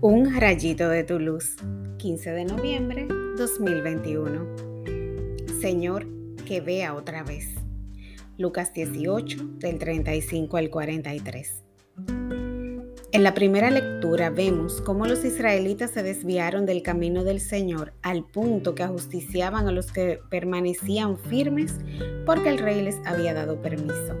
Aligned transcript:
Un 0.00 0.32
rayito 0.38 0.88
de 0.88 1.02
tu 1.02 1.18
luz, 1.18 1.56
15 1.96 2.30
de 2.30 2.44
noviembre 2.44 3.08
2021. 3.36 4.46
Señor, 5.60 6.06
que 6.46 6.60
vea 6.60 6.94
otra 6.94 7.24
vez. 7.24 7.48
Lucas 8.36 8.72
18, 8.72 9.38
del 9.58 9.80
35 9.80 10.56
al 10.56 10.70
43. 10.70 11.64
En 13.10 13.24
la 13.24 13.34
primera 13.34 13.70
lectura 13.70 14.30
vemos 14.30 14.80
cómo 14.82 15.04
los 15.04 15.24
israelitas 15.24 15.90
se 15.90 16.04
desviaron 16.04 16.64
del 16.64 16.84
camino 16.84 17.24
del 17.24 17.40
Señor 17.40 17.92
al 18.02 18.22
punto 18.22 18.76
que 18.76 18.84
ajusticiaban 18.84 19.66
a 19.66 19.72
los 19.72 19.90
que 19.90 20.20
permanecían 20.30 21.18
firmes 21.18 21.74
porque 22.24 22.50
el 22.50 22.58
rey 22.58 22.82
les 22.82 23.04
había 23.04 23.34
dado 23.34 23.60
permiso. 23.60 24.14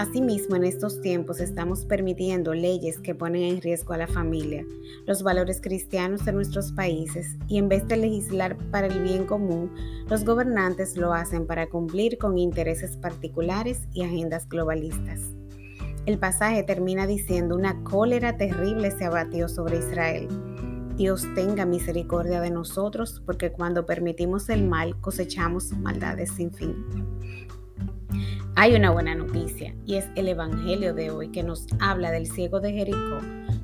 Asimismo, 0.00 0.56
en 0.56 0.64
estos 0.64 1.02
tiempos 1.02 1.40
estamos 1.40 1.84
permitiendo 1.84 2.54
leyes 2.54 2.98
que 3.00 3.14
ponen 3.14 3.42
en 3.42 3.60
riesgo 3.60 3.92
a 3.92 3.98
la 3.98 4.06
familia, 4.06 4.64
los 5.06 5.22
valores 5.22 5.60
cristianos 5.60 6.24
de 6.24 6.32
nuestros 6.32 6.72
países 6.72 7.36
y 7.48 7.58
en 7.58 7.68
vez 7.68 7.86
de 7.86 7.98
legislar 7.98 8.56
para 8.70 8.86
el 8.86 9.02
bien 9.02 9.26
común, 9.26 9.70
los 10.08 10.24
gobernantes 10.24 10.96
lo 10.96 11.12
hacen 11.12 11.46
para 11.46 11.68
cumplir 11.68 12.16
con 12.16 12.38
intereses 12.38 12.96
particulares 12.96 13.82
y 13.92 14.02
agendas 14.02 14.48
globalistas. 14.48 15.20
El 16.06 16.18
pasaje 16.18 16.62
termina 16.62 17.06
diciendo 17.06 17.54
una 17.54 17.84
cólera 17.84 18.38
terrible 18.38 18.92
se 18.92 19.04
abatió 19.04 19.50
sobre 19.50 19.80
Israel. 19.80 20.28
Dios 20.96 21.26
tenga 21.34 21.66
misericordia 21.66 22.40
de 22.40 22.50
nosotros 22.50 23.22
porque 23.26 23.52
cuando 23.52 23.84
permitimos 23.84 24.48
el 24.48 24.66
mal 24.66 24.98
cosechamos 25.02 25.72
maldades 25.72 26.30
sin 26.30 26.50
fin. 26.54 26.86
Hay 28.62 28.74
una 28.74 28.90
buena 28.90 29.14
noticia 29.14 29.74
y 29.86 29.94
es 29.94 30.10
el 30.16 30.28
Evangelio 30.28 30.92
de 30.92 31.10
hoy 31.10 31.28
que 31.28 31.42
nos 31.42 31.66
habla 31.78 32.10
del 32.10 32.26
ciego 32.26 32.60
de 32.60 32.74
Jericó, 32.74 33.20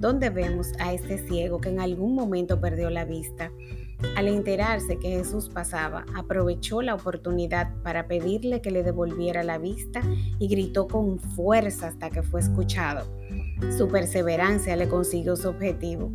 donde 0.00 0.30
vemos 0.30 0.72
a 0.80 0.92
este 0.92 1.16
ciego 1.28 1.60
que 1.60 1.68
en 1.68 1.78
algún 1.78 2.16
momento 2.16 2.60
perdió 2.60 2.90
la 2.90 3.04
vista. 3.04 3.52
Al 4.16 4.26
enterarse 4.26 4.98
que 4.98 5.10
Jesús 5.10 5.48
pasaba, 5.48 6.06
aprovechó 6.16 6.82
la 6.82 6.96
oportunidad 6.96 7.72
para 7.84 8.08
pedirle 8.08 8.62
que 8.62 8.72
le 8.72 8.82
devolviera 8.82 9.44
la 9.44 9.58
vista 9.58 10.02
y 10.40 10.48
gritó 10.48 10.88
con 10.88 11.20
fuerza 11.20 11.86
hasta 11.86 12.10
que 12.10 12.24
fue 12.24 12.40
escuchado. 12.40 13.06
Su 13.78 13.86
perseverancia 13.86 14.74
le 14.74 14.88
consiguió 14.88 15.36
su 15.36 15.50
objetivo. 15.50 16.10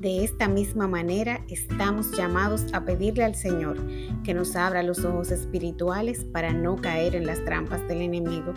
De 0.00 0.22
esta 0.22 0.46
misma 0.46 0.86
manera 0.86 1.44
estamos 1.48 2.12
llamados 2.12 2.66
a 2.72 2.84
pedirle 2.84 3.24
al 3.24 3.34
Señor 3.34 3.84
que 4.22 4.32
nos 4.32 4.54
abra 4.54 4.84
los 4.84 5.04
ojos 5.04 5.32
espirituales 5.32 6.24
para 6.24 6.52
no 6.52 6.76
caer 6.76 7.16
en 7.16 7.26
las 7.26 7.44
trampas 7.44 7.86
del 7.88 8.02
enemigo. 8.02 8.54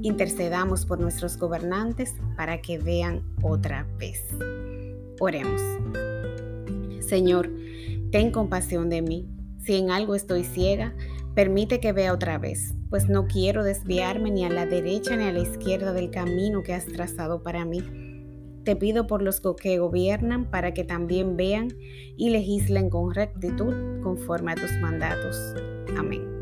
Intercedamos 0.00 0.86
por 0.86 0.98
nuestros 0.98 1.36
gobernantes 1.36 2.14
para 2.38 2.62
que 2.62 2.78
vean 2.78 3.22
otra 3.42 3.86
vez. 3.98 4.24
Oremos. 5.20 5.60
Señor, 7.00 7.50
ten 8.10 8.30
compasión 8.30 8.88
de 8.88 9.02
mí. 9.02 9.28
Si 9.58 9.74
en 9.74 9.90
algo 9.90 10.14
estoy 10.14 10.42
ciega, 10.42 10.94
permite 11.34 11.80
que 11.80 11.92
vea 11.92 12.14
otra 12.14 12.38
vez, 12.38 12.72
pues 12.88 13.10
no 13.10 13.26
quiero 13.26 13.62
desviarme 13.62 14.30
ni 14.30 14.46
a 14.46 14.48
la 14.48 14.64
derecha 14.64 15.16
ni 15.16 15.24
a 15.24 15.32
la 15.32 15.40
izquierda 15.40 15.92
del 15.92 16.10
camino 16.10 16.62
que 16.62 16.72
has 16.72 16.86
trazado 16.86 17.42
para 17.42 17.66
mí. 17.66 18.07
Te 18.68 18.76
pido 18.76 19.06
por 19.06 19.22
los 19.22 19.40
que 19.62 19.78
gobiernan 19.78 20.50
para 20.50 20.74
que 20.74 20.84
también 20.84 21.38
vean 21.38 21.68
y 22.18 22.28
legislen 22.28 22.90
con 22.90 23.14
rectitud 23.14 24.02
conforme 24.02 24.52
a 24.52 24.56
tus 24.56 24.72
mandatos. 24.72 25.54
Amén. 25.96 26.37